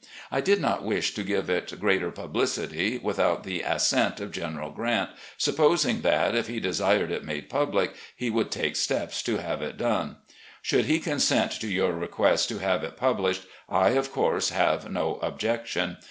[0.31, 4.71] I did not wish to give it greater pub licity without the assent of General
[4.71, 9.61] Grant, supposing that, if he desired it made public, he would take steps to have
[9.61, 10.15] it done.
[10.63, 15.19] Should he consent to your request to have it published, I, of course, have no
[15.21, 15.97] objection.